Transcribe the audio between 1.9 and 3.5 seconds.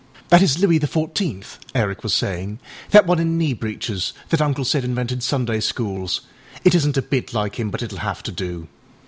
was saying, âthat one in